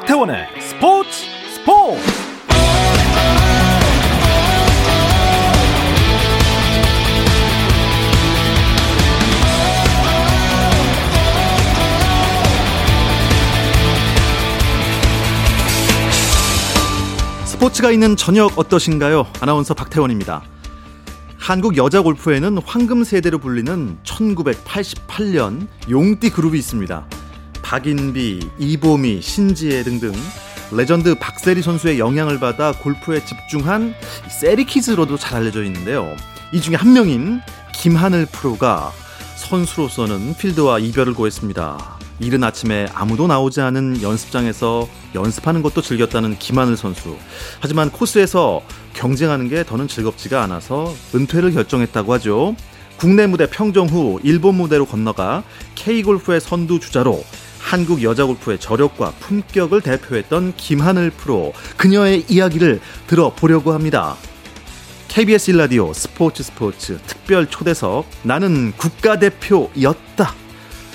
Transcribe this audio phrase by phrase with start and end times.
[0.00, 1.10] 박태원의 스포츠
[1.54, 2.00] 스포츠
[17.44, 19.26] 스포츠가 있는 저녁 어떠신가요?
[19.40, 20.42] 아나운서 박태원입니다.
[21.36, 27.19] 한국 여자 골프에는 황금 세대로 불리는 1988년 용띠 그룹이 있습니다.
[27.70, 30.12] 박인비, 이보미, 신지혜 등등
[30.72, 33.94] 레전드 박세리 선수의 영향을 받아 골프에 집중한
[34.28, 36.16] 세리키즈로도 잘 알려져 있는데요.
[36.52, 37.40] 이 중에 한 명인
[37.72, 38.90] 김하늘 프로가
[39.36, 41.98] 선수로서는 필드와 이별을 고했습니다.
[42.18, 47.16] 이른 아침에 아무도 나오지 않은 연습장에서 연습하는 것도 즐겼다는 김하늘 선수.
[47.60, 48.62] 하지만 코스에서
[48.94, 52.56] 경쟁하는 게 더는 즐겁지가 않아서 은퇴를 결정했다고 하죠.
[52.96, 55.44] 국내 무대 평정 후 일본 무대로 건너가
[55.76, 57.22] K골프의 선두 주자로
[57.60, 61.52] 한국 여자 골프의 저력과 품격을 대표했던 김하늘 프로.
[61.76, 64.16] 그녀의 이야기를 들어보려고 합니다.
[65.08, 70.34] KBS 일라디오 스포츠 스포츠 특별 초대석 나는 국가대표였다.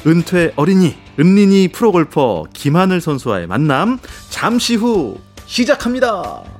[0.07, 6.54] 은퇴 어린이 은린이 프로골퍼 김하늘 선수와의 만남 잠시 후 시작합니다.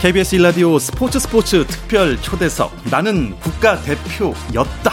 [0.00, 4.92] KBS 1라디오 스포츠 스포츠 특별 초대석 나는 국가대표였다.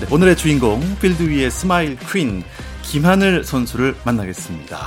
[0.00, 2.44] 네, 오늘의 주인공 필드 위의 스마일 퀸
[2.82, 4.78] 김하늘 선수를 만나겠습니다.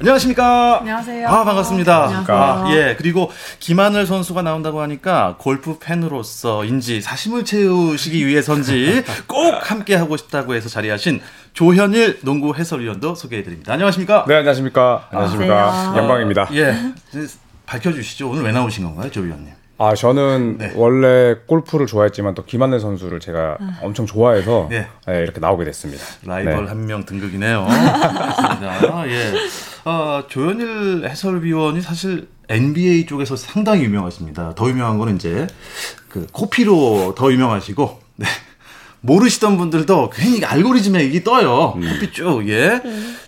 [0.00, 0.78] 안녕하십니까.
[0.80, 1.28] 안녕하세요.
[1.28, 2.04] 아, 반갑습니다.
[2.04, 2.36] 안녕하세요.
[2.36, 2.96] 아, 예.
[2.98, 3.30] 그리고
[3.60, 11.20] 김하늘 선수가 나온다고 하니까 골프 팬으로서,인지 사심을 채우시기 위해서인지 꼭 함께 하고 싶다고 해서 자리하신
[11.54, 13.72] 조현일 농구 해설위원도 소개해 드립니다.
[13.72, 14.26] 안녕하십니까?
[14.28, 15.08] 네, 안녕하십니까.
[15.10, 15.54] 안녕하십니까.
[15.54, 16.02] 안녕하세요.
[16.02, 16.48] 영광입니다.
[16.52, 16.76] 예.
[17.70, 18.28] 밝혀주시죠.
[18.28, 19.52] 오늘 왜 나오신 건가요, 조 위원님?
[19.78, 20.72] 아, 저는 네.
[20.74, 24.88] 원래 골프를 좋아했지만 또 김한늘 선수를 제가 엄청 좋아해서 네.
[25.06, 26.04] 네, 이렇게 나오게 됐습니다.
[26.24, 26.68] 라이벌 네.
[26.68, 27.66] 한명 등극이네요.
[27.66, 29.08] 그렇습니다.
[29.08, 29.32] 예.
[29.84, 34.54] 어, 조현일 해설위원이 사실 NBA 쪽에서 상당히 유명하십니다.
[34.56, 35.46] 더 유명한 거는 이제
[36.08, 38.26] 그 코피로 더 유명하시고, 네.
[39.02, 41.74] 모르시던 분들도 괜히 알고리즘에 이게 떠요.
[41.76, 41.82] 음.
[41.82, 42.80] 코피 쭉, 예.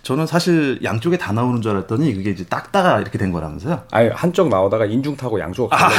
[0.03, 3.83] 저는 사실 양쪽에 다 나오는 줄 알았더니 그게 이제 딱따가 이렇게 된 거라면서요.
[3.91, 5.89] 아니, 한쪽 나오다가 인중 타고 양쪽 아.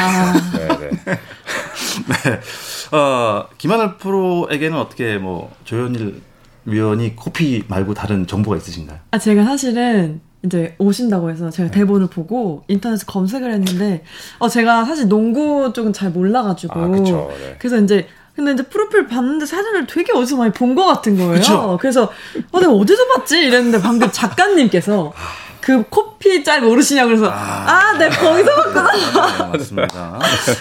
[0.57, 0.91] 네, 네.
[1.05, 2.97] 네.
[2.97, 6.21] 어, 김하늘 프로에게는 어떻게 뭐 조현일
[6.67, 8.99] 위원이 코피 말고 다른 정보가 있으신가요?
[9.11, 11.51] 아, 제가 사실은 이제 오신다고 해서 네.
[11.51, 14.03] 제가 대본을 보고 인터넷에 검색을 했는데,
[14.39, 16.81] 어, 제가 사실 농구 쪽은 잘 몰라가지고.
[16.81, 17.57] 아, 그쵸, 네.
[17.59, 21.35] 그래서 이제, 근데 이제 프로필 봤는데 사진을 되게 어디서 많이 본 것 같은 거예요.
[21.35, 21.79] 그쵸?
[21.81, 22.11] 그래서,
[22.51, 23.39] 어, 내가 어디서 봤지?
[23.39, 25.13] 이랬는데 방금 작가님께서
[25.61, 28.93] 그 코피 짤 모르시냐고 그래서, 아, 내가 거기서 봤구나.
[28.93, 30.19] 네, 맞습니다.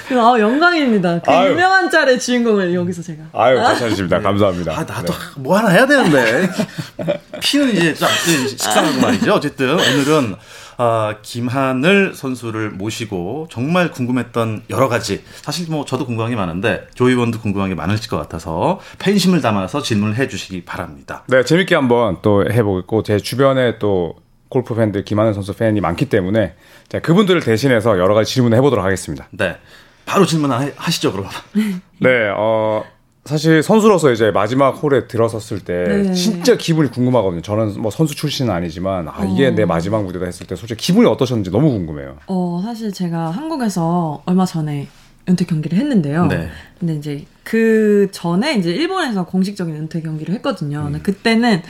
[0.08, 1.20] 그래서 아, 영광입니다.
[1.20, 1.52] 그 아유.
[1.52, 3.24] 유명한 짤의 주인공을 여기서 제가.
[3.34, 4.22] 아유, 괜찮으십니다.
[4.22, 4.72] 감사합니다.
[4.72, 5.20] 아, 나도 네.
[5.38, 6.50] 뭐 하나 해야 되는데.
[7.42, 8.08] 피는 이제 좀
[8.48, 9.34] 식상하고 말이죠.
[9.34, 10.36] 어쨌든 오늘은
[10.78, 17.40] 어, 김하늘 선수를 모시고 정말 궁금했던 여러 가지 사실 뭐 저도 궁금한 게 많은데 조이원도
[17.40, 21.24] 궁금한 게 많으실 것 같아서 팬심을 담아서 질문을 해주시기 바랍니다.
[21.28, 24.16] 네, 재밌게 한번 또 해보고 제 주변에 또
[24.50, 26.56] 골프 팬들 김한늘 선수 팬이 많기 때문에
[26.90, 29.28] 제가 그분들을 대신해서 여러 가지 질문을 해보도록 하겠습니다.
[29.32, 29.58] 네,
[30.06, 31.28] 바로 질문 하- 하시죠 그럼.
[32.00, 32.84] 네, 어,
[33.26, 36.14] 사실 선수로서 이제 마지막 홀에 들어섰을 때 네.
[36.14, 37.42] 진짜 기분이 궁금하거든요.
[37.42, 39.52] 저는 뭐 선수 출신은 아니지만 아, 이게 어.
[39.52, 42.18] 내 마지막 무대다 했을 때 솔직히 기분이 어떠셨는지 너무 궁금해요.
[42.28, 44.88] 어, 사실 제가 한국에서 얼마 전에
[45.30, 46.26] 은퇴 경기를 했는데요.
[46.26, 46.50] 네.
[46.80, 50.80] 근데 이제 그 전에 이제 일본에서 공식적인 은퇴 경기를 했거든요.
[50.80, 50.84] 음.
[50.92, 51.62] 근데 그때는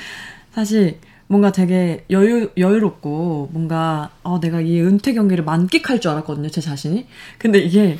[0.53, 0.97] 사실
[1.27, 6.49] 뭔가 되게 여유, 여유롭고 뭔가, 어, 내가 이 은퇴 경기를 만끽할 줄 알았거든요.
[6.49, 7.07] 제 자신이.
[7.37, 7.97] 근데 이게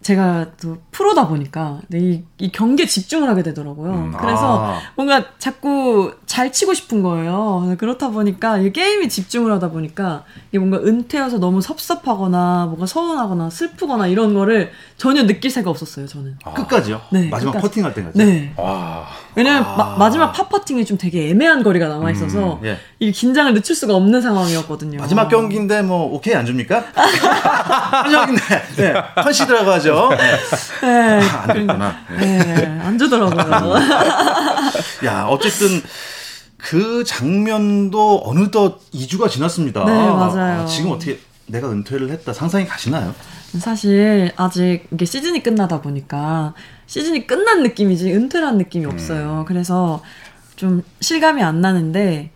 [0.00, 3.92] 제가 또 프로다 보니까 이, 이 경기에 집중을 하게 되더라고요.
[3.92, 4.78] 음, 그래서 아.
[4.96, 7.74] 뭔가 자꾸 잘 치고 싶은 거예요.
[7.78, 14.06] 그렇다 보니까 이 게임에 집중을 하다 보니까 이게 뭔가 은퇴여서 너무 섭섭하거나 뭔가 서운하거나 슬프거나
[14.06, 16.06] 이런 거를 전혀 느낄 새가 없었어요.
[16.06, 16.38] 저는.
[16.54, 17.00] 끝까지요?
[17.10, 17.68] 네, 마지막 끝까지.
[17.68, 18.18] 퍼팅할 때까지.
[18.18, 18.52] 네.
[18.56, 18.97] 와,
[19.34, 19.76] 왜냐면 아.
[19.76, 22.78] 마, 마지막 팝퍼팅이 좀 되게 애매한 거리가 남아 있어서 음, 예.
[22.98, 24.98] 이 긴장을 늦출 수가 없는 상황이었거든요.
[24.98, 26.84] 마지막 경기인데 뭐 오케이 안 줍니까?
[28.76, 30.08] 네, 컨시드라고 하죠.
[30.10, 30.16] 네.
[30.82, 31.20] 네.
[31.28, 31.96] 아, 안 됐구나.
[32.18, 33.74] 네, 안 주더라고요.
[35.04, 35.82] 야, 어쨌든
[36.56, 39.84] 그 장면도 어느덧 2주가 지났습니다.
[39.84, 40.62] 네, 맞아요.
[40.62, 43.14] 아, 지금 어떻게 내가 은퇴를 했다 상상이 가시나요?
[43.58, 46.52] 사실 아직 이게 시즌이 끝나다 보니까
[46.88, 48.90] 시즌이 끝난 느낌이지 은퇴란 느낌이 음.
[48.90, 49.44] 없어요.
[49.46, 50.02] 그래서
[50.56, 52.30] 좀 실감이 안 나는데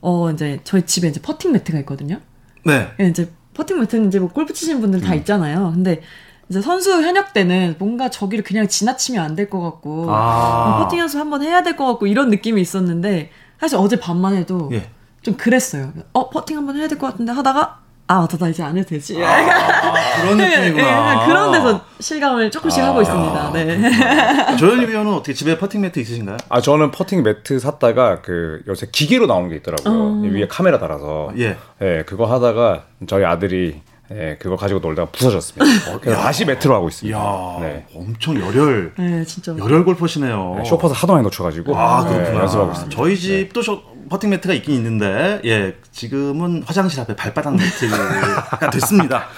[0.00, 2.20] 어 이제 저희 집에 이제 퍼팅 매트가 있거든요.
[2.64, 2.88] 네.
[3.00, 5.72] 예, 이제 퍼팅 매트는 이제 뭐 골프 치시는 분들 다 있잖아요.
[5.74, 6.00] 근데
[6.48, 10.78] 이제 선수 현역 때는 뭔가 저기를 그냥 지나치면 안 될 것 같고 아.
[10.84, 13.30] 퍼팅 연습 한번 해야 될 것 같고 이런 느낌이 있었는데
[13.60, 14.88] 사실 어제 밤만 해도 예.
[15.22, 15.92] 좀 그랬어요.
[16.12, 19.20] 어 퍼팅 한번 해야 될 것 같은데 하다가 아 맞다 나 이제 안 해도 되지.
[19.24, 21.22] 아, 그런 예, 느낌이구나.
[21.22, 23.52] 예, 그런 데서 실감을 조금씩 하고 있습니다.
[23.52, 24.56] 네.
[24.56, 26.36] 조현일 위원은 어떻게 집에 퍼팅 매트 있으신가요?
[26.48, 29.92] 아 저는 퍼팅 매트 샀다가 그 요새 기계로 나오는 게 있더라고요.
[29.92, 30.20] 어.
[30.22, 31.56] 위에 카메라 달아서 예.
[31.82, 33.80] 예, 그거 하다가 저희 아들이
[34.12, 35.98] 예, 그거 가지고 놀다가 부서졌습니다.
[35.98, 37.18] 그래서 다시 매트로 하고 있습니다.
[37.18, 37.86] 이야, 네.
[37.92, 39.52] 엄청 열혈, 네, 진짜.
[39.58, 40.54] 열혈 골퍼시네요.
[40.58, 42.40] 네, 쇼퍼서 하도 많이 놓쳐가지고 아, 예, 그렇구나.
[42.42, 42.96] 연습하고 있습니다.
[42.96, 49.26] 저희 집도 쇼, 퍼팅 매트가 있긴 있는데, 예, 지금은 화장실 앞에 발바닥 매트가 됐습니다.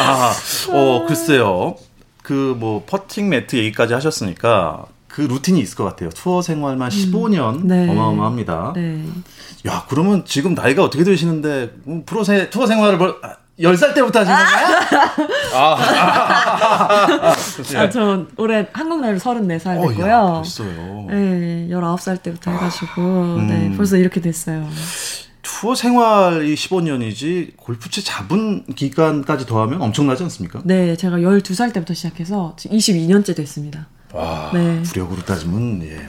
[0.00, 0.32] 아,
[0.70, 1.76] 어, 글쎄요.
[2.22, 6.10] 그 뭐 퍼팅 매트 얘기까지 하셨으니까 그 루틴이 있을 것 같아요.
[6.10, 7.88] 투어 생활만 15년 네.
[7.88, 8.72] 어마어마합니다.
[8.74, 9.04] 네.
[9.66, 14.20] 야, 그러면 지금 나이가 어떻게 되시는데 음, 프로 세, 투어 생활을 벌, 아, 10살 때부터
[14.20, 14.76] 하신 건가요?
[15.54, 17.34] 아,
[17.90, 20.06] 전 올해 한국 나이로 34살 어, 됐고요.
[20.06, 21.06] 야, 벌써요.
[21.08, 23.46] 네, 19살 때부터 해가지고, 음.
[23.48, 24.68] 네, 벌써 이렇게 됐어요.
[25.40, 30.60] 투어 생활이 15년이지 골프채 잡은 기간까지 더하면 엄청나지 않습니까?
[30.64, 33.86] 네, 제가 12살 때부터 시작해서 지금 22년째 됐습니다.
[34.12, 34.82] 와, 네.
[34.82, 36.06] 구력으로 따지면 예,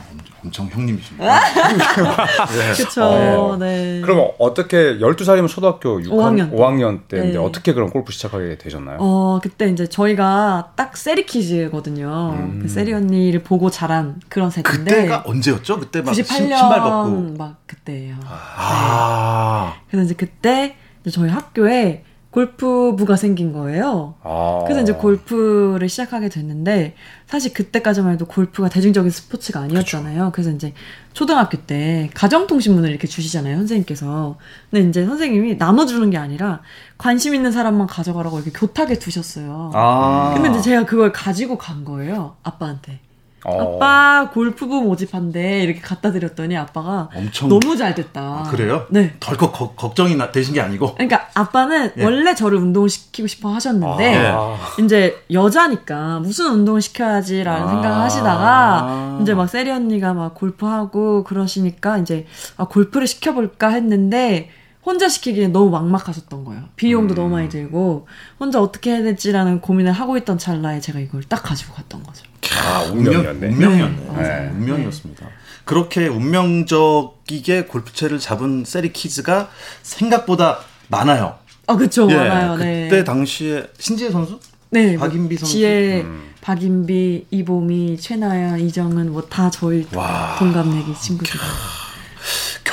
[0.48, 1.40] 엄- 엄청 형님이십니다.
[2.78, 4.02] 그쵸, 네.
[4.02, 6.56] 그럼 어떻게 12살이면 초등학교 6학년, 5학년 때.
[6.58, 7.38] 5학년 때인데 네.
[7.38, 8.98] 어떻게 그럼 골프 시작하게 되셨나요?
[9.00, 12.34] 어, 그때 이제 저희가 딱 세리 키즈거든요.
[12.38, 12.60] 음.
[12.62, 14.92] 그 세리 언니를 보고 자란 그런 세대인데.
[14.96, 15.80] 그때가 언제였죠?
[15.80, 17.36] 그때 막 신- 98년 신발 벗고.
[17.38, 18.16] 막 그때예요.
[18.26, 22.04] 아, 그래서 이제 그때 이제 저희 학교에
[22.38, 24.14] 골프부가 생긴 거예요.
[24.22, 24.62] 아.
[24.66, 26.94] 그래서 이제 골프를 시작하게 됐는데
[27.26, 30.32] 사실 그때까지만 해도 골프가 대중적인 스포츠가 아니었잖아요.
[30.34, 30.74] 그래서 이제
[31.14, 34.38] 초등학교 때 가정통신문을 이렇게 주시잖아요, 선생님께서.
[34.70, 36.62] 근데 이제 선생님이 나눠주는 게 아니라
[37.00, 39.72] 관심 있는 사람만 가져가라고 이렇게 교탁에 두셨어요.
[39.74, 40.34] 아.
[40.36, 43.00] 근데 이제 제가 그걸 가지고 간 거예요, 아빠한테.
[43.46, 43.76] 어.
[43.78, 48.20] 아빠 골프부 모집한데 이렇게 갖다 드렸더니 아빠가 엄청 너무 잘 됐다.
[48.22, 48.86] 아, 그래요?
[48.90, 49.14] 네.
[49.20, 50.96] 덜컥 거- 걱정이 나, 되신 게 아니고.
[50.96, 52.04] 그러니까 아빠는 예.
[52.04, 54.58] 원래 저를 운동을 시키고 싶어 하셨는데 아.
[54.80, 57.70] 이제 여자니까 무슨 운동을 시켜야지라는 아.
[57.70, 62.26] 생각을 하시다가 이제 막 세리 언니가 막 골프하고 그러시니까 이제
[62.58, 64.50] 아 골프를 시켜볼까 했는데
[64.88, 66.64] 혼자 시키기엔 너무 막막하셨던 거예요.
[66.78, 68.08] 비용도 너무 많이 들고
[68.40, 72.24] 혼자 어떻게 해야 될지라는 고민을 하고 있던 찰나에 제가 이걸 딱 가지고 갔던 거죠.
[72.64, 73.48] 아, 운명, 운명이었네.
[73.50, 73.96] 운명이었네.
[73.98, 74.52] 네, 맞아요.
[74.54, 75.28] 운명이었습니다.
[75.66, 79.50] 그렇게 운명적이게 골프채를 잡은 세리 키즈가
[79.84, 81.36] 생각보다 많아요.
[81.68, 82.54] 아 그쵸 예, 많아요.
[82.56, 83.04] 그때 네.
[83.04, 84.40] 당시에 신지혜 선수?
[84.70, 85.52] 네, 뭐 박인비 선수?
[85.52, 86.30] 지혜, 음.
[86.40, 90.38] 박인비, 이보미, 최나연, 이정은 뭐 다 저희 와.
[90.40, 91.38] 동갑내기 친구들.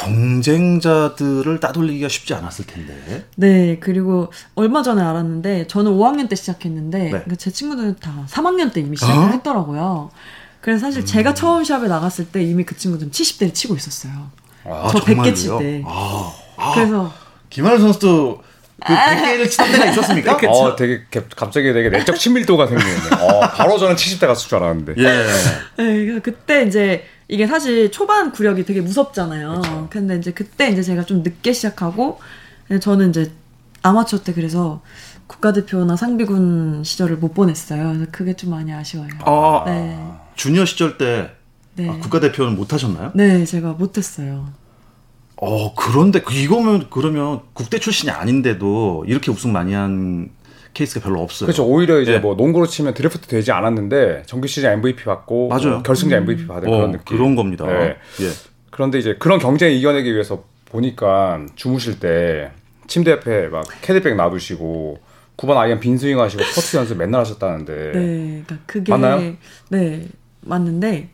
[0.04, 3.24] 경쟁자들을 따돌리기가 쉽지 않았을 텐데.
[3.36, 7.08] 네, 그리고 얼마 전에 알았는데 저는 5학년 때 시작했는데 네.
[7.10, 9.28] 그러니까 제 친구들은 다 3학년 때 이미 시작을 어?
[9.28, 10.10] 했더라고요.
[10.60, 11.06] 그래서 사실 음.
[11.06, 14.12] 제가 처음 시합에 나갔을 때 이미 그 친구들은 70대를 치고 있었어요.
[14.64, 15.32] 아, 저 정말로요?
[15.32, 15.82] 100개 칠 때.
[15.86, 17.12] 아, 아, 그래서
[17.50, 18.42] 김하늘 선수도
[18.84, 20.38] 그 100개를 치던 때가 있었습니까?
[20.48, 22.90] 어, 되게 개- 갑자기 되게 내적 친밀도가 생기네.
[23.20, 24.94] 어, 바로 저는 70대 갔을 줄 알았는데.
[24.98, 25.02] 예.
[25.82, 29.88] 네, 그래서 그때 이제 이게 사실 초반 구력이 되게 무섭잖아요.
[29.90, 32.20] 근데 이제 그때 이제 제가 좀 늦게 시작하고
[32.80, 33.32] 저는 이제
[33.82, 34.82] 아마추어 때 그래서
[35.26, 37.92] 국가대표나 상비군 시절을 못 보냈어요.
[37.92, 39.08] 그래서 그게 좀 많이 아쉬워요.
[39.24, 39.98] 아, 네.
[40.36, 41.30] 주니어 시절 때
[41.76, 41.88] 네.
[41.88, 43.12] 아, 국가대표는 못 하셨나요?
[43.14, 44.48] 네, 제가 못 했어요.
[45.36, 50.30] 어, 그런데 그- 이거면 그러면 국대 출신이 아닌데도 이렇게 우승 많이 한
[50.74, 51.46] 케이스가 별로 없어요.
[51.46, 51.64] 그렇죠.
[51.64, 52.18] 오히려 이제 예.
[52.18, 55.70] 뭐 농구로 치면 드래프트 되지 않았는데 정규 시즌 MVP 받고 맞아요.
[55.70, 57.16] 뭐 결승전 MVP 받은 어, 그런 느낌.
[57.16, 57.66] 그런 겁니다.
[57.66, 57.96] 네.
[58.20, 58.30] 예.
[58.70, 62.50] 그런데 이제 그런 경쟁을 이겨내기 위해서 보니까 주무실 때
[62.88, 64.98] 침대 옆에 막 캐디백 놔두시고
[65.36, 69.34] 9번 아이언 빈스윙 하시고 퍼트 연습 맨날 하셨다는데 네, 그러니까 그게 맞나요?
[69.68, 70.08] 네
[70.42, 71.08] 맞는데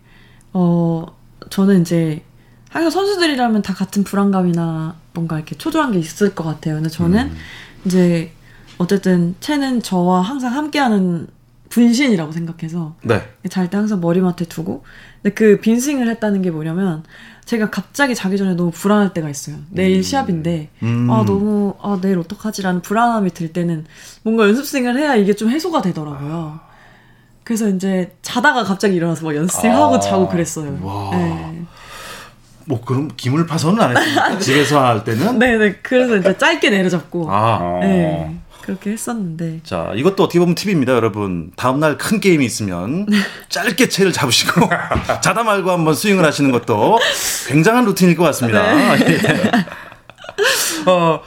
[0.53, 1.07] 어
[1.51, 2.23] 저는 이제
[2.71, 6.77] 항상 선수들이라면 다 같은 불안감이나 뭔가 이렇게 초조한 게 있을 것 같아요.
[6.77, 7.37] 근데 저는 음.
[7.85, 8.33] 이제
[8.81, 11.27] 어쨌든 채는 저와 항상 함께하는
[11.69, 13.23] 분신이라고 생각해서 네.
[13.51, 14.85] 잘 때 항상 머리맡에 두고
[15.23, 17.05] 근데 그 빈스윙을 했다는 게 뭐냐면
[17.45, 19.57] 제가 갑자기 자기 전에 너무 불안할 때가 있어요.
[19.69, 21.11] 내일 시합인데 음.
[21.11, 23.85] 아 너무 아 내일 어떡하지라는 불안함이 들 때는
[24.23, 26.59] 뭔가 연습 스윙을 해야 이게 좀 해소가 되더라고요.
[27.45, 30.01] 그래서 이제 자다가 갑자기 일어나서 막 연습 스윙 하고 아.
[30.01, 30.79] 자고 그랬어요.
[30.83, 31.11] 와.
[31.15, 31.63] 네.
[32.65, 34.39] 뭐 그럼 기물 파손은 안 했습니까?
[34.39, 35.37] 집에서 할 때는?
[35.39, 35.75] 네, 네.
[35.83, 37.59] 그래서 이제 짧게 내려잡고 아.
[37.61, 37.81] 어.
[37.83, 38.40] 네.
[38.63, 41.53] 그렇게 했었는데 자, 이것도 어떻게 보면 팁입니다, 여러분.
[41.57, 43.07] 다음날 큰 게임이 있으면
[43.49, 44.69] 짧게 채를 잡으시고
[45.23, 46.99] 자다 말고 한번 스윙을 하시는 것도
[47.49, 48.61] 굉장한 루틴일 것 같습니다.
[49.01, 49.21] 예.
[50.87, 51.21] 어,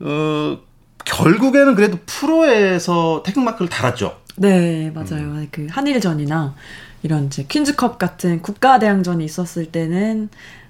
[0.00, 0.58] 어,
[1.04, 4.18] 결국에는 그래도 프로에서 태극마크를 달았죠.
[4.36, 5.24] 네, 맞아요.
[5.24, 5.48] 음.
[5.50, 6.54] 그 한일전이나
[7.02, 10.28] 이런 이제 퀸즈컵 같은 국가 대항전이 있었을 때는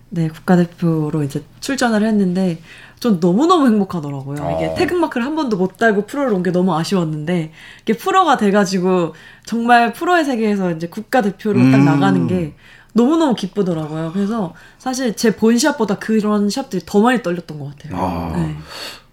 [0.09, 2.59] 네, 국가대표로 이제 출전을 했는데
[3.01, 4.43] 전 너무너무 행복하더라고요.
[4.43, 4.57] 어.
[4.57, 9.93] 이게 태극마크를 한 번도 못 달고 프로를 온 게 너무 아쉬웠는데 이게 프로가 돼가지고 정말
[9.93, 11.73] 프로의 세계에서 이제 국가대표로 음.
[11.73, 12.55] 딱 나가는 게
[12.95, 14.13] 너무너무 기쁘더라고요.
[14.15, 17.97] 그래서 사실 제 본 시합보다 그런 시합들이 더 많이 떨렸던 것 같아요.
[18.01, 18.33] 아.
[18.37, 18.57] 네.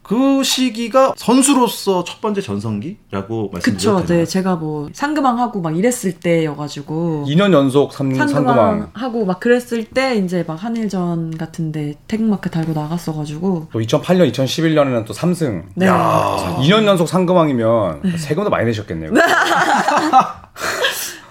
[0.04, 3.96] 그 시기가 선수로서 첫 번째 전성기라고 말씀드렸죠.
[3.96, 4.26] 그쵸, 네.
[4.26, 10.16] 제가 뭐 상금왕 하고 막 이랬을 때여가지고 2년 연속 삼, 상금왕 하고 막 그랬을 때
[10.18, 15.64] 이제 막 한일전 같은데 태극마크 달고 나갔어가지고 또 2008년, 2011년에는 또 3승.
[15.76, 15.88] 네.
[15.88, 18.18] 야, 2년 연속 상금왕이면 네.
[18.18, 19.12] 세금도 많이 내셨겠네요.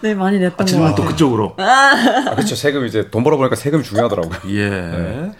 [0.02, 1.55] 네, 많이 냈던 아, 질문 또 그쪽으로.
[1.59, 2.57] 아, 그렇죠.
[2.57, 4.37] 세금 이제 돈 벌어보니까 세금이 중요하더라고요.
[4.49, 4.69] 예.
[4.69, 5.33] 네.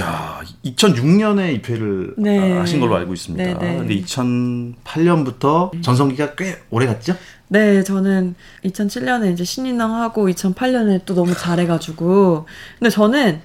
[0.00, 2.58] 야, 2006년에 입회를 네.
[2.58, 3.44] 하신 걸로 알고 있습니다.
[3.44, 3.78] 네, 네.
[3.78, 7.14] 근데 2008년부터 전성기가 꽤 오래 갔죠?
[7.48, 8.34] 네, 저는
[8.64, 12.46] 2007년에 이제 신인왕 하고 2008년에 또 너무 잘해가지고.
[12.78, 13.40] 근데 저는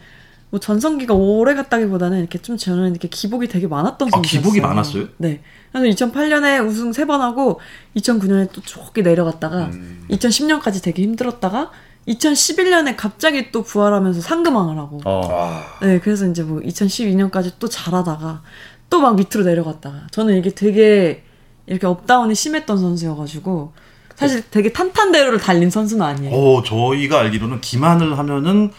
[0.51, 4.09] 뭐 전성기가 오래 갔다기보다는 이렇게 좀 저는 이렇게 기복이 되게 많았던.
[4.11, 5.09] 아, 기복이 많았어요?
[5.17, 5.41] 네.
[5.71, 7.59] 그래서 2008년에 우승 세 번 하고
[7.95, 10.05] 2009년에 또 조기 내려갔다가 음.
[10.09, 11.69] 2010년까지 되게 힘들었다가
[12.07, 14.99] 2011년에 갑자기 또 부활하면서 상금왕을 하고.
[15.05, 15.61] 어.
[15.81, 18.41] 네, 그래서 이제 뭐 2012년까지 또 잘하다가
[18.89, 21.23] 또 막 밑으로 내려갔다가 저는 이게 되게
[21.67, 23.73] 이렇게 up down이 심했던 선수여가지고
[24.15, 26.35] 사실 되게 탄탄대로를 달린 선수는 아니에요.
[26.35, 28.71] 어, 저희가 알기로는 기만을 하면은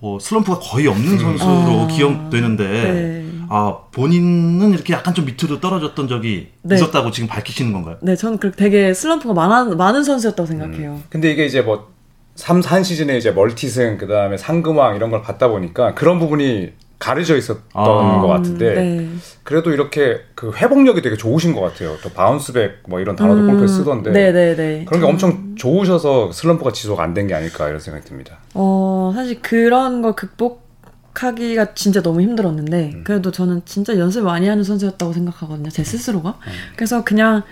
[0.00, 3.26] 어, 슬럼프가 거의 없는 선수로 아, 기억되는데 네.
[3.48, 6.74] 아 본인은 이렇게 약간 좀 밑으로 떨어졌던 적이 네.
[6.76, 7.98] 있었다고 지금 밝히시는 건가요?
[8.00, 10.92] 네, 저는 그 되게 슬럼프가 많은 많은 선수였다고 생각해요.
[10.94, 11.04] 음.
[11.10, 11.94] 근데 이게 이제 뭐
[12.36, 17.36] 3, 4 시즌에 이제 multi승, 그 다음에 상금왕 이런 걸 받다 보니까 그런 부분이 가려져
[17.36, 19.08] 있었던 아, 것 같은데 네.
[19.42, 21.96] 그래도 이렇게 그 회복력이 되게 좋으신 것 같아요.
[22.02, 24.54] 또 바운스백 뭐 이런 단어도 음, 골프에 쓰던데 네네네.
[24.54, 24.84] 네, 네.
[24.86, 28.38] 그런 게 엄청 좋으셔서 슬럼프가 지속 안 된 게 아닐까 이런 생각이 듭니다.
[28.54, 33.04] 어 사실 그런 걸 극복하기가 진짜 너무 힘들었는데 음.
[33.04, 35.68] 그래도 저는 진짜 연습 많이 하는 선수였다고 생각하거든요.
[35.68, 36.30] 제 스스로가.
[36.46, 36.52] 음.
[36.76, 37.42] 그래서 그냥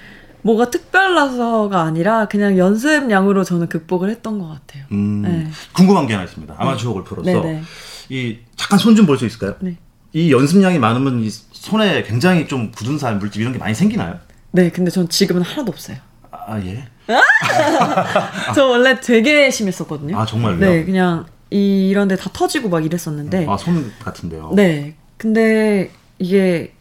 [0.44, 4.84] 뭐가 특별라서가 아니라 그냥 연습량으로 저는 극복을 했던 것 같아요.
[4.92, 5.48] 음, 네.
[5.72, 6.54] 궁금한 게 하나 있습니다.
[6.58, 6.94] 아마추어 네.
[6.94, 7.62] 골프로서 네네.
[8.10, 9.54] 이 잠깐 손 좀 볼 수 있을까요?
[9.60, 9.76] 네.
[10.12, 14.18] 이 연습량이 많으면 이 손에 굉장히 좀 굳은 살 물집 이런 게 많이 생기나요?
[14.52, 15.96] 네, 근데 전 지금은 하나도 없어요.
[16.30, 16.84] 아 예.
[18.54, 20.18] 저 원래 되게 심했었거든요.
[20.18, 20.58] 아 정말요?
[20.58, 23.46] 네, 그냥 이런 데 다 터지고 막 이랬었는데.
[23.48, 24.52] 아 손 같은데요.
[24.54, 26.74] 네, 근데 이게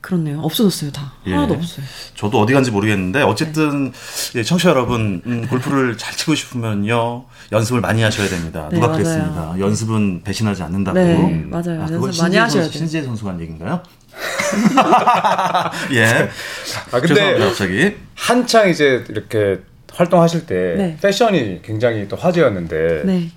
[0.00, 0.40] 그렇네요.
[0.40, 1.12] 없어졌어요, 다.
[1.26, 1.34] 예.
[1.34, 1.84] 하나도 없어요.
[2.14, 4.38] 저도 어디 간지 모르겠는데, 어쨌든, 네.
[4.38, 8.68] 예, 청취자 여러분, 음, 골프를 잘 치고 싶으면요, 연습을 많이 하셔야 됩니다.
[8.70, 9.02] 네, 누가 맞아요.
[9.02, 9.54] 그랬습니다.
[9.58, 10.98] 연습은 배신하지 않는다고.
[10.98, 11.82] 네, 맞아요.
[11.82, 12.72] 아, 연습 많이 하셔야 돼요.
[12.72, 13.82] 신지혜 선수가 한 얘기인가요?
[15.92, 16.28] 예.
[16.92, 17.96] 아, 근데, 갑자기.
[18.14, 19.60] 한창 이제 이렇게
[19.92, 20.96] 활동하실 때, 네.
[21.02, 23.30] 패션이 굉장히 또 화제였는데, 네.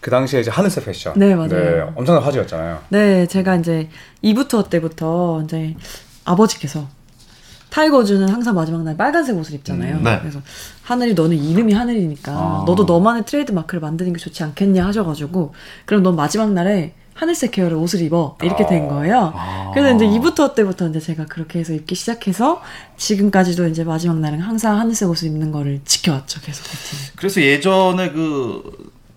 [0.00, 1.14] 그 당시에 이제 하늘색 패션.
[1.16, 1.48] 네, 맞아요.
[1.48, 2.78] 네, 엄청난 화제였잖아요.
[2.90, 3.88] 네, 제가 이제
[4.22, 5.74] 2부 투어 때부터 이제
[6.26, 6.86] 아버지께서
[7.70, 9.96] 타이거즈는 항상 마지막 날 빨간색 옷을 입잖아요.
[9.96, 10.18] 음, 네.
[10.20, 10.40] 그래서
[10.82, 12.64] 하늘이 너는 이름이 하늘이니까 아.
[12.66, 15.54] 너도 너만의 트레이드 마크를 만드는 게 좋지 않겠냐 하셔가지고
[15.84, 18.66] 그럼 넌 마지막 날에 하늘색 계열의 옷을 입어 이렇게 아.
[18.66, 19.32] 된 거예요.
[19.34, 19.70] 아.
[19.74, 22.62] 그래서 이제 2부 투어 때부터 이제 제가 그렇게 해서 입기 시작해서
[22.96, 26.64] 지금까지도 이제 마지막 날은 항상 하늘색 옷을 입는 거를 지켜왔죠 계속.
[27.16, 28.62] 그래서 예전에 그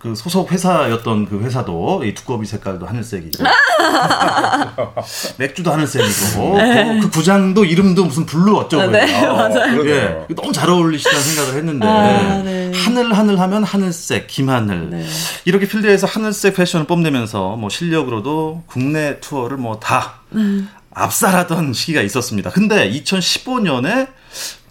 [0.00, 3.44] 그 소속 회사였던 그 회사도 이 두꺼비 색깔도 하늘색이고
[5.36, 6.94] 맥주도 하늘색이고 네.
[6.94, 9.86] 그, 그, 부장도 이름도 무슨 블루 어쩌고 네, 맞아요.
[9.86, 12.72] 예, 너무 잘 어울리시다는 생각을 했는데 아, 네.
[12.74, 15.06] 하늘 하늘 하면 하늘색 김하늘 네.
[15.44, 20.70] 이렇게 필드에서 하늘색 패션을 뽐내면서 뭐 실력으로도 국내 투어를 뭐다 음.
[20.94, 22.48] 압살하던 시기가 있었습니다.
[22.48, 24.08] 근데 2015년에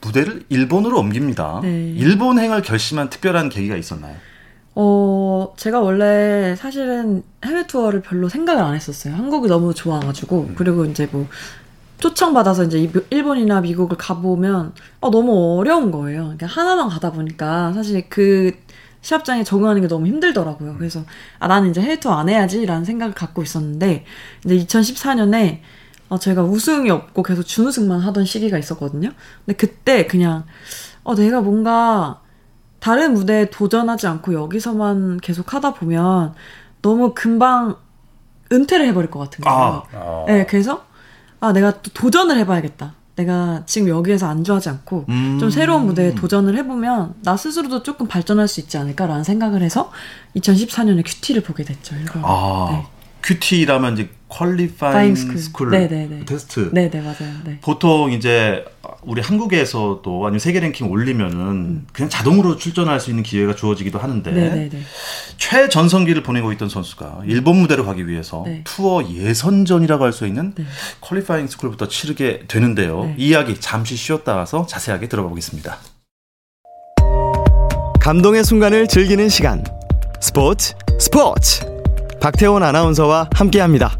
[0.01, 1.59] 무대를 일본으로 옮깁니다.
[1.62, 1.93] 네.
[1.98, 4.15] 일본행을 결심한 특별한 계기가 있었나요?
[4.75, 9.15] 어, 제가 원래 사실은 해외 투어를 별로 생각을 안 했었어요.
[9.15, 10.39] 한국이 너무 좋아가지고.
[10.49, 10.55] 음.
[10.57, 11.27] 그리고 이제 뭐,
[11.97, 16.21] 초청받아서 이제 일본이나 미국을 가보면, 어, 너무 어려운 거예요.
[16.23, 18.53] 그러니까 하나만 가다 보니까 사실 그
[19.01, 20.75] 시합장에 적응하는 게 너무 힘들더라고요.
[20.77, 21.03] 그래서,
[21.39, 24.05] 아, 나는 이제 해외 투어 안 해야지라는 생각을 갖고 있었는데,
[24.45, 25.61] 이제 2014년에
[26.09, 29.11] 어, 제가 우승이 없고 계속 준우승만 하던 시기가 있었거든요.
[29.45, 30.45] 근데 그때 그냥,
[31.03, 32.21] 어, 내가 뭔가,
[32.79, 36.33] 다른 무대에 도전하지 않고 여기서만 계속 하다 보면
[36.81, 37.75] 너무 금방
[38.51, 39.83] 은퇴를 해버릴 것 같은 거예요.
[39.93, 40.25] 아.
[40.27, 40.86] 네, 그래서
[41.39, 42.93] 아 내가 또 도전을 해봐야겠다.
[43.15, 45.38] 내가 지금 여기에서 안주하지 않고 음.
[45.39, 49.91] 좀 새로운 무대에 도전을 해보면 나 스스로도 조금 발전할 수 있지 않을까라는 생각을 해서
[50.38, 51.95] 2014년에 QT를 보게 됐죠.
[52.21, 52.88] 아, 네.
[53.21, 56.25] QT라면 이제 Qualifying School, 네네네.
[56.25, 56.69] 테스트.
[56.71, 57.33] 네네 맞아요.
[57.45, 57.57] 네.
[57.62, 58.63] 보통 이제
[59.01, 61.88] 우리 한국에서도 아니면 세계 랭킹 올리면은 음.
[61.91, 64.69] 그냥 자동으로 출전할 수 있는 기회가 주어지기도 하는데 네네네.
[65.38, 68.62] 최전성기를 보내고 있던 선수가 일본 무대로 가기 위해서 네.
[68.63, 70.63] 투어 예선전이라고 할 수 있는 네.
[71.01, 73.05] 퀄리파잉 스쿨부터 치르게 되는데요.
[73.05, 73.15] 네.
[73.17, 75.77] 이 이야기 잠시 쉬었다 와서 자세하게 들어가 보겠습니다.
[78.00, 79.63] 감동의 순간을 즐기는 시간.
[80.21, 81.62] 스포츠 스포츠.
[82.21, 83.95] 박태원 아나운서와 함께합니다.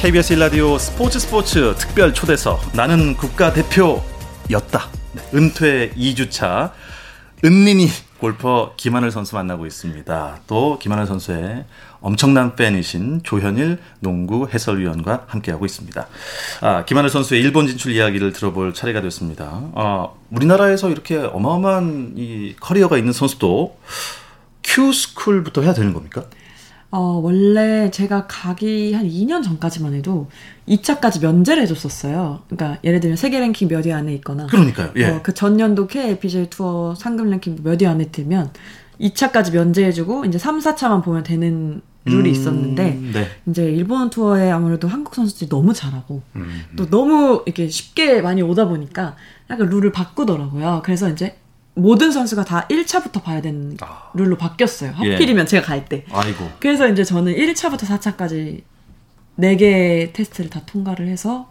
[0.00, 4.88] KBS 일라디오 스포츠 스포츠 특별 초대석 나는 국가대표였다.
[5.34, 6.70] 은퇴 2주차
[7.44, 7.88] 은린이
[8.20, 10.38] 골퍼 김하늘 선수 만나고 있습니다.
[10.46, 11.64] 또 김하늘 선수의
[12.00, 16.06] 엄청난 팬이신 조현일 농구 해설위원과 함께하고 있습니다.
[16.60, 19.62] 아, 김하늘 선수의 일본 진출 이야기를 들어볼 차례가 됐습니다.
[19.74, 23.76] 아, 우리나라에서 이렇게 어마어마한 이 커리어가 있는 선수도
[24.62, 26.24] 큐스쿨부터 해야 되는 겁니까?
[26.90, 30.28] 어, 원래 제가 가기 한 2년 전까지만 해도
[30.68, 32.40] 2차까지 면제를 해줬었어요.
[32.48, 34.46] 그러니까 예를 들면 세계 랭킹 몇 위 안에 있거나.
[34.46, 34.92] 그러니까요.
[34.96, 35.04] 예.
[35.06, 38.50] 어, 그 전년도 KLPGA 투어 상금 랭킹 몇 위 안에 들면
[39.00, 43.26] 2차까지 면제해주고 이제 3, 4차만 보면 되는 룰이 음, 있었는데 네.
[43.46, 48.66] 이제 일본 투어에 아무래도 한국 선수들이 너무 잘하고 음, 또 너무 이렇게 쉽게 많이 오다
[48.66, 49.14] 보니까
[49.50, 50.80] 약간 룰을 바꾸더라고요.
[50.84, 51.36] 그래서 이제
[51.78, 54.10] 모든 선수가 다 1차부터 봐야 되는 아.
[54.14, 54.90] 룰로 바뀌었어요.
[54.92, 55.46] 하필이면 예.
[55.48, 56.04] 제가 갈 때.
[56.10, 56.50] 아이고.
[56.58, 58.62] 그래서 이제 저는 1차부터 4차까지
[59.38, 61.50] 4개 테스트를 다 통과를 해서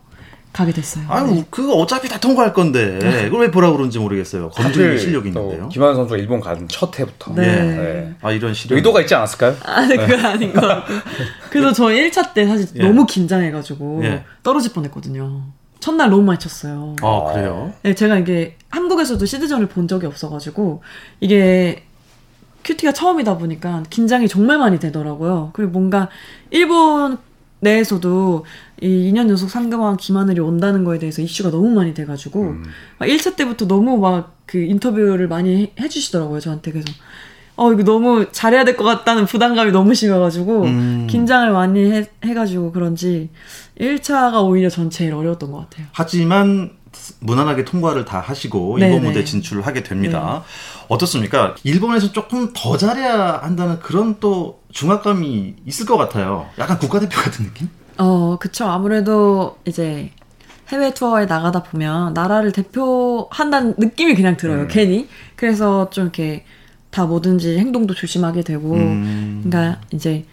[0.52, 1.06] 가게 됐어요.
[1.10, 1.46] 아유, 네.
[1.50, 4.50] 그거 어차피 다 통과할 건데 그걸 왜 보라 그런지 모르겠어요.
[4.50, 5.70] 건조기 실력이 있는데요.
[5.70, 7.34] 김한 선수가 일본 간 첫 해부터.
[7.36, 7.46] 네.
[7.46, 8.16] 네.
[8.22, 8.76] 아 이런 실력.
[8.78, 9.56] 의도가 있지 않았을까요?
[9.64, 10.94] 아, 네, 그건 아닌 것 같고.
[11.52, 12.84] 그래서 저 1차 때 사실 예.
[12.84, 14.24] 너무 긴장해가지고 예.
[14.44, 15.44] 떨어질 뻔 했거든요.
[15.80, 16.96] 첫날 너무 많이 쳤어요.
[17.02, 17.74] 아, 그래요?
[17.84, 20.82] 네, 제가 이게 한국에서도 시드전을 본 적이 없어가지고,
[21.20, 21.84] 이게
[22.64, 25.52] 큐티가 처음이다 보니까 긴장이 정말 많이 되더라고요.
[25.54, 26.10] 그리고 뭔가
[26.52, 27.18] 일본
[27.60, 28.46] 내에서도
[28.82, 32.66] 이 2년 연속 상금왕 김하늘이 온다는 거에 대해서 이슈가 너무 많이 돼가지고, 음.
[33.00, 36.72] 1차 때부터 너무 막 그 인터뷰를 많이 해주시더라고요, 저한테.
[36.72, 36.88] 그래서,
[37.58, 41.08] 어, 이거 너무 잘해야 될 것 같다는 부담감이 너무 심해가지고, 음.
[41.10, 43.30] 긴장을 많이 해, 해가지고 그런지,
[43.80, 45.88] 1차가 오히려 전 제일 어려웠던 것 같아요.
[45.92, 46.72] 하지만
[47.20, 48.94] 무난하게 통과를 다 하시고 네네.
[48.96, 50.44] 일본 무대 진출을 하게 됩니다.
[50.44, 50.86] 네.
[50.88, 51.56] 어떻습니까?
[51.64, 56.48] 일본에서 조금 더 잘해야 한다는 그런 또 중압감이 있을 것 같아요.
[56.58, 57.70] 약간 국가대표 같은 느낌?
[58.00, 58.66] 어, 그쵸.
[58.66, 60.12] 아무래도 이제
[60.70, 64.62] 해외 투어에 나가다 보면 나라를 대표한다는 느낌이 그냥 들어요.
[64.62, 64.68] 음.
[64.68, 65.08] 괜히.
[65.36, 66.46] 그래서 좀 이렇게
[66.90, 69.44] 다 뭐든지 행동도 조심하게 되고, 음.
[69.46, 70.26] 그러니까 이제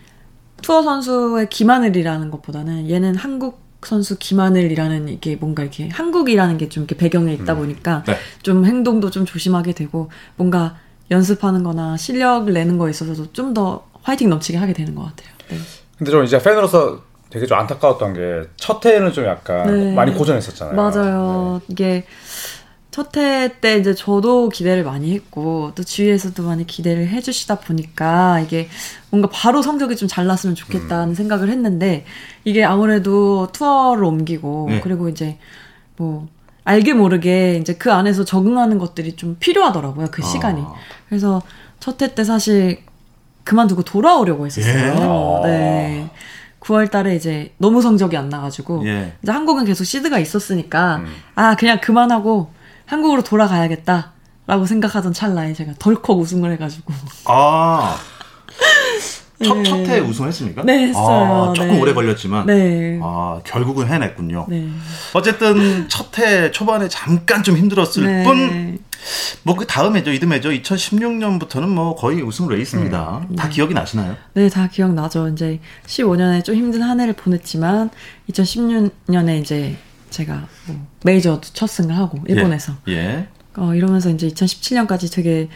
[0.62, 6.96] 투어 선수의 김하늘이라는 것보다는 얘는 한국 선수 김하늘이라는 이게 뭔가 이렇게 한국이라는 게 좀 이렇게
[6.96, 7.58] 배경에 있다 음.
[7.58, 8.16] 보니까 네.
[8.42, 10.76] 좀 행동도 좀 조심하게 되고 뭔가
[11.10, 15.28] 연습하는 거나 실력을 내는 거에 있어서도 좀 더 화이팅 넘치게 하게 되는 것 같아요.
[15.50, 15.58] 네.
[15.98, 19.94] 근데 좀 이제 팬으로서 되게 좀 안타까웠던 게 첫 해에는 좀 약간 네.
[19.94, 20.74] 많이 고전했었잖아요.
[20.74, 21.60] 맞아요.
[21.66, 21.72] 네.
[21.72, 22.04] 이게
[22.94, 28.68] 첫 해 때 이제 저도 기대를 많이 했고 또 주위에서도 많이 기대를 해주시다 보니까 이게
[29.10, 31.14] 뭔가 바로 성적이 좀 잘 났으면 좋겠다는 음.
[31.14, 32.04] 생각을 했는데
[32.44, 34.80] 이게 아무래도 투어를 옮기고 네.
[34.80, 35.38] 그리고 이제
[35.96, 36.28] 뭐
[36.62, 40.26] 알게 모르게 이제 그 안에서 적응하는 것들이 좀 필요하더라고요 그 아.
[40.26, 40.62] 시간이
[41.08, 41.42] 그래서
[41.80, 42.78] 첫 해 때 사실
[43.42, 45.42] 그만두고 돌아오려고 했었어요.
[45.44, 45.48] 예.
[45.48, 46.10] 네.
[46.60, 49.14] 9월 달에 이제 너무 성적이 안 나가지고 예.
[49.22, 51.06] 이제 한국은 계속 시드가 있었으니까 음.
[51.34, 52.50] 아 그냥 그만하고
[52.86, 54.12] 한국으로 돌아가야겠다.
[54.46, 56.92] 라고 생각하던 찰나에 제가 덜컥 우승을 해가지고.
[57.26, 57.96] 아.
[59.42, 59.62] 첫, 네.
[59.64, 60.62] 첫해 우승했습니까?
[60.64, 61.50] 네, 했어요.
[61.50, 61.80] 아, 조금 네.
[61.80, 62.46] 오래 걸렸지만.
[62.46, 63.00] 네.
[63.02, 64.46] 아, 결국은 해냈군요.
[64.48, 64.68] 네.
[65.12, 68.22] 어쨌든 첫 해 초반에 잠깐 좀 힘들었을 네.
[68.22, 68.78] 뿐,
[69.42, 70.50] 뭐 그 다음에죠, 이듬 해죠.
[70.50, 73.26] 2016년부터는 뭐 거의 우승 레이스입니다.
[73.28, 73.34] 음.
[73.36, 74.14] 다 기억이 나시나요?
[74.34, 75.28] 네, 다 기억나죠.
[75.28, 77.90] 이제 15년에 좀 힘든 한 해를 보냈지만,
[78.30, 79.76] 2016년에 이제
[80.14, 82.92] 제가 뭐 메이저도 첫 승을 하고 일본에서 예.
[82.92, 83.28] 예.
[83.56, 85.48] 어, 이러면서 이제 2017년까지 되게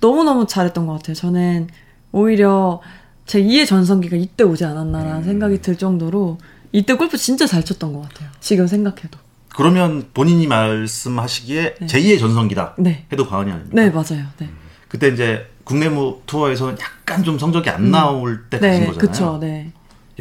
[0.00, 1.14] 너무 너무 잘했던 것 같아요.
[1.14, 1.68] 저는
[2.12, 2.80] 오히려
[3.26, 5.24] 제 2의 전성기가 이때 오지 않았나라는 음.
[5.24, 6.38] 생각이 들 정도로
[6.70, 8.28] 이때 골프 진짜 잘 쳤던 것 같아요.
[8.40, 9.18] 지금 생각해도.
[9.54, 11.86] 그러면 본인이 말씀하시기에 네.
[11.86, 13.06] 제2의 전성기다 네.
[13.12, 13.74] 해도 과언이 아닙니다.
[13.74, 14.26] 네 맞아요.
[14.38, 14.48] 네.
[14.88, 17.90] 그때 이제 국내 무 투어에서 약간 좀 성적이 안 음.
[17.90, 18.98] 나올 때 가신 네, 거잖아요.
[18.98, 19.38] 그렇죠.
[19.40, 19.72] 네.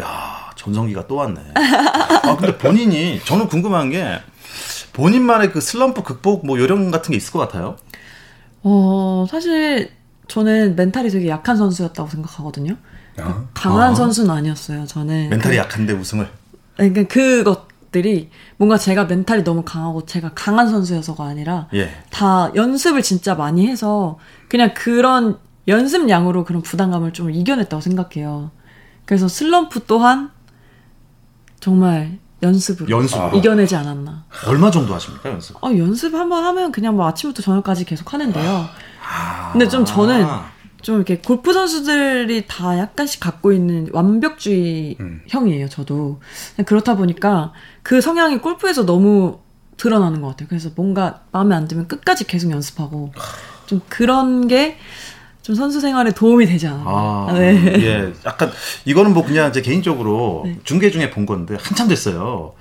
[0.01, 1.41] 야 전성기가 또 왔네.
[1.55, 4.19] 아 근데 본인이 저는 궁금한 게
[4.93, 7.77] 본인만의 그 슬럼프 극복 뭐 요령 같은 게 있을 것 같아요.
[8.61, 9.91] 어 사실
[10.27, 12.75] 저는 멘탈이 되게 약한 선수였다고 생각하거든요.
[13.17, 13.45] 아?
[13.55, 13.95] 강한 아.
[13.95, 14.85] 선수는 아니었어요.
[14.85, 16.29] 저는 멘탈이 그, 약한데 우승을.
[16.77, 21.91] 그러니까 그것들이 뭔가 제가 멘탈이 너무 강하고 제가 강한 선수여서가 아니라 예.
[22.11, 28.51] 다 연습을 진짜 많이 해서 그냥 그런 연습량으로 그런 부담감을 좀 이겨냈다고 생각해요.
[29.05, 30.29] 그래서 슬럼프 또한
[31.61, 33.37] 정말 연습으로 연습으로.
[33.37, 34.25] 이겨내지 않았나.
[34.47, 35.63] 얼마 정도 하십니까 연습?
[35.63, 38.67] 어, 연습 한번 하면 그냥 뭐 아침부터 저녁까지 계속 하는데요.
[39.07, 39.51] 아.
[39.53, 40.25] 근데 좀 저는
[40.81, 45.21] 좀 이렇게 골프 선수들이 다 약간씩 갖고 있는 완벽주의 음.
[45.27, 45.69] 형이에요.
[45.69, 46.19] 저도
[46.65, 49.39] 그렇다 보니까 그 성향이 골프에서 너무
[49.77, 50.47] 드러나는 것 같아요.
[50.49, 53.11] 그래서 뭔가 마음에 안 들면 끝까지 계속 연습하고
[53.67, 54.77] 좀 그런 게
[55.41, 56.89] 좀 선수 생활에 도움이 되지 않았나.
[56.89, 57.55] 아, 네.
[57.83, 58.13] 예.
[58.25, 58.51] 약간
[58.85, 60.57] 이거는 뭐 그냥 제 개인적으로 네.
[60.63, 62.53] 중계 중에 본 건데 한참 됐어요.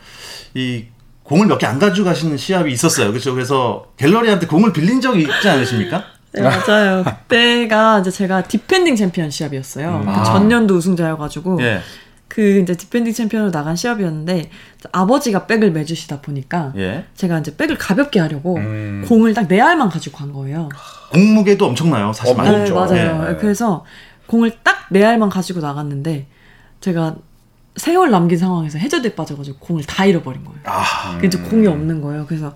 [0.54, 0.84] 이
[1.24, 3.10] 공을 몇 개 안 가지고 가시는 시합이 있었어요.
[3.10, 3.34] 그렇죠.
[3.34, 6.04] 그래서 갤러리한테 공을 빌린 적이 있지 않으십니까?
[6.32, 7.04] 네, 맞아요.
[7.04, 9.96] 그때가 이제 제가 디펜딩 챔피언 시합이었어요.
[9.96, 10.04] 음.
[10.06, 10.24] 그 아.
[10.24, 11.58] 전년도 우승자여가지고.
[11.62, 11.80] 예.
[12.28, 14.50] 그 이제 디펜딩 챔피언으로 나간 시합이었는데
[14.92, 17.04] 아버지가 백을 매주시다 보니까 예.
[17.16, 19.04] 제가 이제 백을 가볍게 하려고 음.
[19.08, 20.68] 공을 딱 네 알만 가지고 간 거예요.
[21.12, 22.38] 공무게도 엄청나요, 사실.
[22.38, 23.30] 어, 네, 맞아요.
[23.30, 23.36] 예.
[23.36, 23.84] 그래서
[24.26, 26.26] 공을 딱 네 알만 가지고 나갔는데
[26.80, 27.16] 제가
[27.76, 30.60] 세 홀 남긴 상황에서 해저드에 빠져가지고 공을 다 잃어버린 거예요.
[30.64, 31.24] 아, 음.
[31.24, 32.26] 이제 공이 없는 거예요.
[32.26, 32.54] 그래서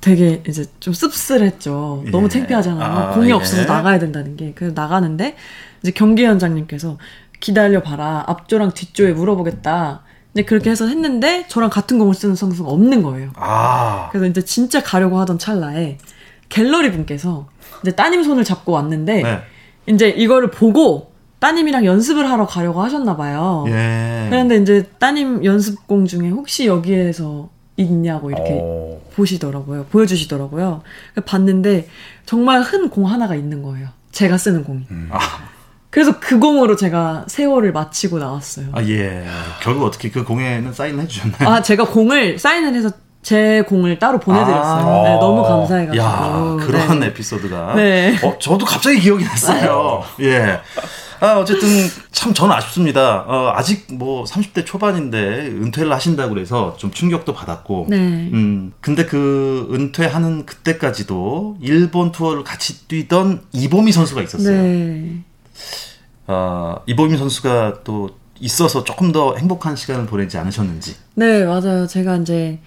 [0.00, 2.04] 되게 이제 좀 씁쓸했죠.
[2.10, 2.28] 너무 예.
[2.28, 2.84] 창피하잖아요.
[2.84, 3.32] 아, 공이 예.
[3.32, 4.52] 없어서 나가야 된다는 게.
[4.54, 5.36] 그래서 나가는데
[5.82, 6.98] 이제 경기위원장님께서
[7.40, 8.24] 기다려 봐라.
[8.26, 10.02] 앞조랑 뒷조에 물어보겠다.
[10.32, 13.30] 이제 그렇게 해서 했는데 저랑 같은 공을 쓰는 선수가 없는 거예요.
[13.36, 14.08] 아.
[14.10, 15.98] 그래서 이제 진짜 가려고 하던 찰나에
[16.50, 17.48] 갤러리 분께서
[17.82, 19.40] 이제 따님 손을 잡고 왔는데 네.
[19.86, 23.64] 이제 이거를 보고 따님이랑 연습을 하러 가려고 하셨나 봐요.
[23.68, 24.26] 예.
[24.28, 28.58] 그런데 이제 따님 연습공 중에 혹시 여기에서 있냐고 이렇게 오.
[28.62, 29.10] 어.
[29.14, 29.86] 보시더라고요.
[29.86, 30.82] 보여주시더라고요.
[31.24, 31.88] 봤는데
[32.26, 33.88] 정말 흔 공 하나가 있는 거예요.
[34.12, 34.84] 제가 쓰는 공이.
[34.90, 35.08] 음.
[35.10, 35.18] 아.
[35.88, 38.66] 그래서 그 공으로 제가 세월을 마치고 나왔어요.
[38.72, 39.24] 아, 예.
[39.62, 41.48] 결국 어떻게 그 공에는 사인을 해주셨나요?
[41.48, 42.90] 아, 제가 공을 사인을 해서
[43.22, 44.88] 제 공을 따로 보내드렸어요.
[44.88, 46.02] 아~ 네, 너무 감사해가지고.
[46.02, 47.06] 야, 그런 네.
[47.08, 47.74] 에피소드가.
[47.74, 48.16] 네.
[48.22, 50.02] 어, 저도 갑자기 기억이 났어요.
[50.20, 50.60] 예.
[51.20, 51.68] 아, 어쨌든
[52.12, 53.24] 참 저는 아쉽습니다.
[53.26, 57.86] 어, 아직 뭐 30대 초반인데 은퇴를 하신다고 그래서 좀 충격도 받았고.
[57.90, 57.96] 네.
[57.96, 64.62] 음, 근데 그 은퇴하는 그때까지도 일본 투어를 같이 뛰던 이보미 선수가 있었어요.
[64.62, 65.22] 네.
[66.26, 70.96] 어, 이보미 선수가 또 있어서 조금 더 행복한 시간을 보내지 않으셨는지.
[71.14, 71.86] 네, 맞아요.
[71.86, 72.58] 제가 이제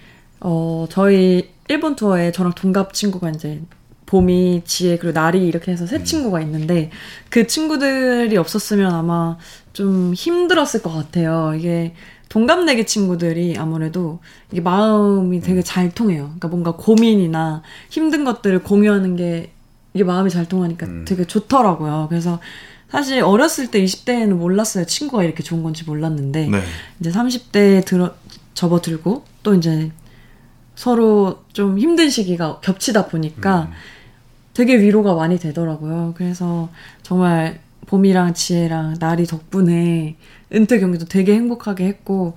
[0.44, 3.62] 어, 저희 일본 투어에 저랑 동갑 친구가 이제
[4.04, 6.04] 봄이, 지혜, 그리고 날이 이렇게 해서 세 음.
[6.04, 6.90] 친구가 있는데
[7.30, 9.38] 그 친구들이 없었으면 아마
[9.72, 11.54] 좀 힘들었을 것 같아요.
[11.56, 11.94] 이게
[12.28, 14.18] 동갑내기 친구들이 아무래도
[14.52, 15.62] 이게 마음이 되게 음.
[15.64, 16.24] 잘 통해요.
[16.24, 19.50] 그러니까 뭔가 고민이나 힘든 것들을 공유하는 게
[19.94, 21.04] 이게 마음이 잘 통하니까 음.
[21.08, 22.08] 되게 좋더라고요.
[22.10, 22.38] 그래서
[22.90, 24.84] 사실 어렸을 때 20대에는 몰랐어요.
[24.84, 26.60] 친구가 이렇게 좋은 건지 몰랐는데 네.
[27.00, 28.14] 이제 30대에 들어
[28.52, 29.90] 접어들고 또 이제
[30.74, 33.72] 서로 좀 힘든 시기가 겹치다 보니까 음.
[34.54, 36.14] 되게 위로가 많이 되더라고요.
[36.16, 36.68] 그래서
[37.02, 40.16] 정말 보미랑 지혜랑 나리 덕분에
[40.52, 42.36] 은퇴 경기도 되게 행복하게 했고,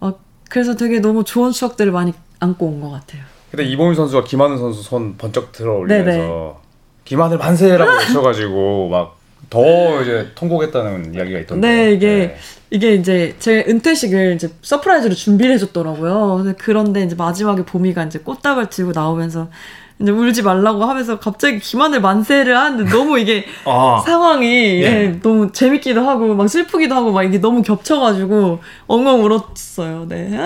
[0.00, 0.14] 어,
[0.50, 3.22] 그래서 되게 너무 좋은 추억들을 많이 안고 온 것 같아요.
[3.50, 6.60] 근데 이보미 선수가 김하늘 선수 손 번쩍 들어 올리면서
[7.04, 9.15] 김하늘 만세라고 외쳐가지고 막
[9.50, 11.68] 더 이제 통곡했다는 이야기가 있던데.
[11.68, 12.36] 네, 이게 네.
[12.70, 16.54] 이게 이제 제 은퇴식을 이제 surprise로 준비를 해줬더라고요.
[16.58, 19.48] 그런데 이제 마지막에 보미가 이제 꽃다발 들고 나오면서
[19.98, 24.82] 이제 울지 말라고 하면서 갑자기 기만을 만세를 하는데 너무 이게 아, 상황이 예.
[24.82, 30.06] 예, 너무 재밌기도 하고 막 슬프기도 하고 막 이게 너무 겹쳐가지고 엉엉 울었어요.
[30.08, 30.38] 네.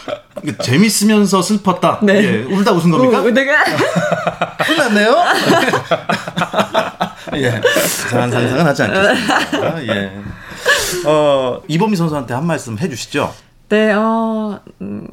[0.62, 2.00] 재밌으면서 슬펐다.
[2.02, 2.14] 네.
[2.24, 3.20] 예, 울다 웃은 겁니까?
[3.20, 3.64] 어, 내가
[4.64, 5.16] 큰일 났네요.
[7.36, 7.60] 예,
[8.06, 9.86] 이상한 상상은 하지 않겠습니다.
[9.94, 10.12] 예.
[11.06, 13.32] 어, 이범미 선수한테 한 말씀 해 주시죠.
[13.68, 15.06] 네, 어, 음,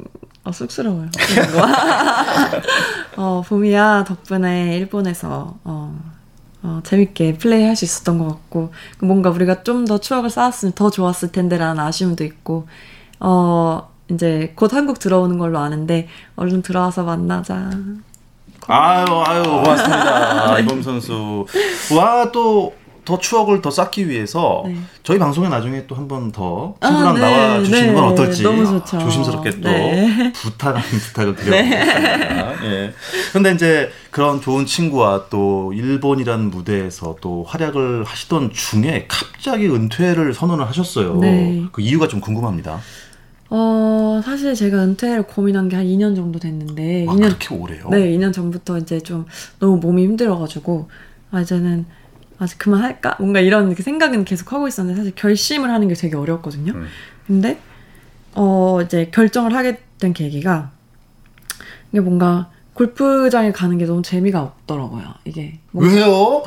[0.44, 1.08] 어, 쑥스러워요.
[3.16, 6.00] 어, 봄이야, 덕분에 일본에서, 어,
[6.62, 10.90] 어, 재밌게 플레이 할 수 있었던 것 같고, 뭔가 우리가 좀 더 추억을 쌓았으면 더
[10.90, 12.66] 좋았을 텐데라는 아쉬움도 있고,
[13.20, 17.70] 어, 이제 곧 한국 들어오는 걸로 아는데, 얼른 들어와서 만나자.
[18.68, 20.58] 아유, 아유, 고맙습니다.
[20.60, 21.46] 이범 선수.
[21.96, 24.76] 와, 또 더 추억을 더 쌓기 위해서 네.
[25.02, 27.20] 저희 방송에 나중에 또 한 번 더 친구랑 아, 네.
[27.20, 27.92] 나와 주시는 네.
[27.94, 30.32] 건 어떨지 조심스럽게 또 네.
[30.40, 31.34] 부탁 부탁을.
[31.50, 31.82] 네.
[32.62, 32.94] 예.
[33.32, 40.68] 근데 이제 그런 좋은 친구와 또 일본이라는 무대에서 또 활약을 하시던 중에 갑자기 은퇴를 선언을
[40.68, 41.16] 하셨어요.
[41.16, 41.64] 네.
[41.72, 42.78] 그 이유가 좀 궁금합니다.
[43.54, 47.06] 어, 사실 제가 은퇴를 고민한 게 한 2년 정도 됐는데.
[47.08, 47.88] 아, 2년, 그렇게 오래요?
[47.90, 49.26] 네, 2년 전부터 이제 좀
[49.58, 50.88] 너무 몸이 힘들어가지고,
[51.30, 51.84] 아, 이제는
[52.38, 53.16] 아, 그만할까?
[53.18, 56.72] 뭔가 이런 생각은 계속 하고 있었는데 사실 결심을 하는 게 되게 어려웠거든요.
[56.72, 56.86] 음.
[57.26, 57.60] 근데
[58.34, 60.72] 어 이제 결정을 하게 된 계기가
[61.92, 65.02] 이게 뭔가 골프장에 가는 게 너무 재미가 없더라고요.
[65.24, 65.94] 이게 뭔가...
[65.94, 66.42] 왜요?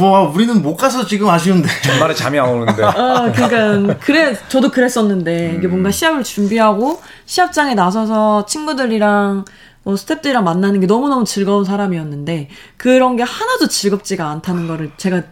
[0.00, 2.82] 와 우리는 못 가서 지금 아쉬운데 전날에 잠이 안 오는데.
[2.82, 5.58] 어, 그러니까 그래 저도 그랬었는데 음.
[5.58, 9.44] 이게 뭔가 시합을 준비하고 시합장에 나서서 친구들이랑
[9.82, 15.22] 뭐 스탭들이랑 만나는 게 너무너무 즐거운 사람이었는데 그런 게 하나도 즐겁지가 않다는 거를 제가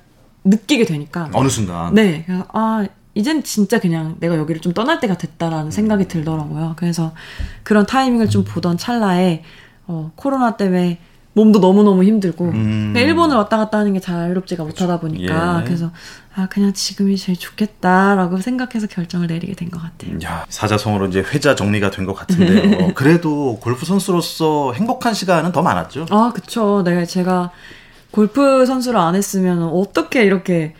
[0.43, 5.19] 느끼게 되니까 어느 순간 네 그래서 아 이젠 진짜 그냥 내가 여기를 좀 떠날 때가
[5.19, 6.75] 됐다라는 생각이 들더라고요.
[6.77, 7.13] 그래서
[7.63, 9.43] 그런 타이밍을 좀 보던 찰나에
[9.91, 10.99] 어, 코로나 때문에
[11.33, 12.91] 몸도 너무너무 힘들고 음.
[12.93, 15.65] 그러니까 일본을 왔다 갔다 하는 게 자유롭지가 못하다 보니까 예.
[15.65, 15.91] 그래서
[16.35, 20.17] 아 그냥 지금이 제일 좋겠다라고 생각해서 결정을 내리게 된 것 같아요.
[20.25, 22.95] 야, 사자성어로 이제 회자 정리가 된 것 같은데요.
[22.95, 26.07] 그래도 골프 선수로서 행복한 시간은 더 많았죠.
[26.11, 26.83] 아 그쵸.
[26.85, 27.51] 내가 제가
[28.11, 30.75] 골프 선수를 안 했으면 어떻게 이렇게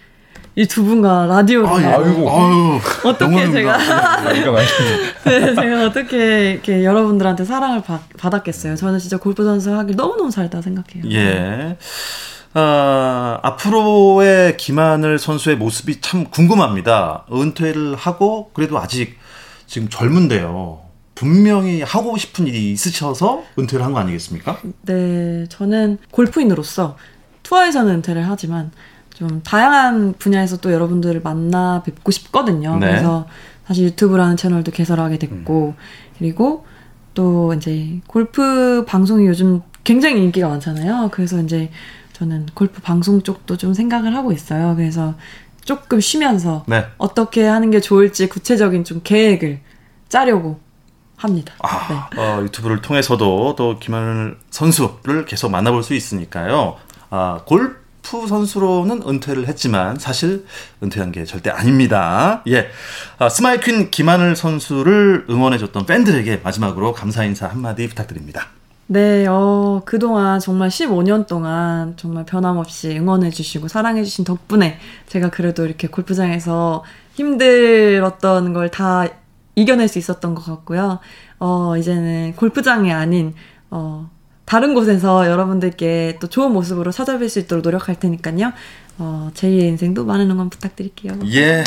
[0.61, 3.79] 이 두 분과 라디오를 아이고, 아유, 어떻게 제가
[5.25, 8.77] 네, 제가 어떻게 이렇게 여러분들한테 사랑을 받, 받았겠어요.
[8.77, 11.05] 저는 진짜 골프 선수 하길 너무 너무 잘했다 생각해요.
[11.13, 11.77] 예.
[12.53, 17.25] 어, 앞으로의 김하늘 선수의 모습이 참 궁금합니다.
[17.33, 19.17] 은퇴를 하고 그래도 아직
[19.67, 20.81] 지금 젊은데요.
[21.15, 24.59] 분명히 하고 싶은 일이 있으셔서 은퇴를 한 거 아니겠습니까?
[24.83, 26.97] 네, 저는 골프인으로서
[27.45, 28.73] 투어에서는 은퇴를 하지만
[29.21, 32.79] 좀 다양한 분야에서 또 여러분들을 만나 뵙고 싶거든요.
[32.79, 32.87] 네.
[32.87, 33.27] 그래서
[33.67, 35.83] 사실 유튜브라는 채널도 개설하게 됐고, 음.
[36.19, 36.65] 그리고
[37.13, 41.11] 또 이제 골프 방송이 요즘 굉장히 인기가 많잖아요.
[41.13, 41.71] 그래서 이제
[42.15, 44.75] 저는 골프 방송 쪽도 좀 생각을 하고 있어요.
[44.75, 45.15] 그래서
[45.67, 46.87] 조금 쉬면서 네.
[46.97, 49.61] 어떻게 하는 게 좋을지 구체적인 좀 계획을
[50.09, 50.61] 짜려고
[51.17, 51.53] 합니다.
[51.63, 52.23] 아, 네.
[52.23, 56.77] 어, 유튜브를 통해서도 또 김하늘 선수를 계속 만나볼 수 있으니까요.
[57.11, 60.47] 아, 골 골프 선수로는 은퇴를 했지만 사실
[60.83, 62.43] 은퇴한 게 절대 아닙니다.
[62.49, 62.69] 예.
[63.19, 68.49] 아, 스마일 퀸 김하늘 선수를 응원해줬던 팬들에게 마지막으로 감사 인사 한마디 부탁드립니다.
[68.87, 76.83] 네, 어, 그동안 정말 15년 동안 정말 변함없이 응원해주시고 사랑해주신 덕분에 제가 그래도 이렇게 골프장에서
[77.15, 79.07] 힘들었던 걸 다
[79.55, 80.99] 이겨낼 수 있었던 것 같고요.
[81.39, 83.35] 어, 이제는 골프장이 아닌,
[83.71, 84.11] 어,
[84.51, 88.53] 다른 곳에서 여러분들께 또 좋은 모습으로 찾아뵐 수 있도록 노력할 테니까요.
[88.99, 91.21] 어, 제2의 인생도 많은 응원 부탁드릴게요.
[91.27, 91.63] 예.
[91.63, 91.65] 네.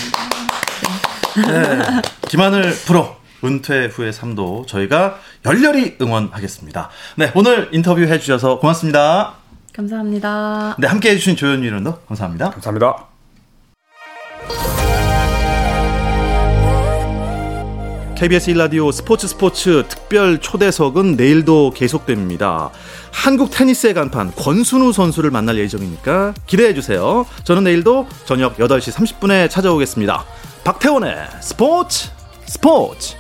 [1.48, 2.02] 네.
[2.28, 6.89] 김하늘 프로 은퇴 후의 삶도 저희가 열렬히 응원하겠습니다.
[7.15, 9.36] 네, 오늘 인터뷰 해주셔서 고맙습니다.
[9.74, 10.76] 감사합니다.
[10.78, 12.50] 네, 함께 해주신 조현유 의원도 감사합니다.
[12.50, 13.12] 감사합니다.
[18.23, 22.69] KBS 1라디오 스포츠 스포츠 특별 초대석은 내일도 계속됩니다.
[23.12, 27.25] 한국 테니스의 간판 권순우 선수를 만날 예정이니까 기대해 주세요.
[27.43, 30.23] 저는 내일도 저녁 8시 30분에 찾아오겠습니다.
[30.63, 32.12] 박태원의 스포츠
[32.45, 33.17] 스포츠